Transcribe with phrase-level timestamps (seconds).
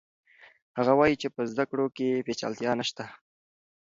[0.77, 3.03] هغه وایي چې په زده کړه کې پیچلتیا نشته.